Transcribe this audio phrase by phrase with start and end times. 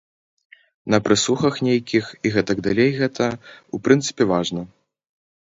[0.93, 3.25] На прэсухах нейкіх і гэтак далей гэта,
[3.77, 4.61] у прынцыпе, важна.